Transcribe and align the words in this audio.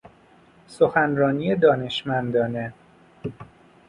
سخنرانی 0.67 1.55
دانشمندانه 1.55 2.73